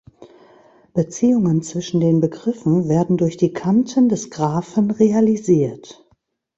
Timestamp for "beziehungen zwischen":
0.95-1.99